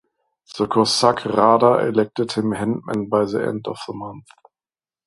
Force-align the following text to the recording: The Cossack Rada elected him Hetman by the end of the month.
The 0.57 0.65
Cossack 0.65 1.25
Rada 1.25 1.87
elected 1.87 2.31
him 2.31 2.53
Hetman 2.53 3.05
by 3.07 3.25
the 3.25 3.45
end 3.47 3.67
of 3.67 3.77
the 3.87 3.93
month. 3.93 4.25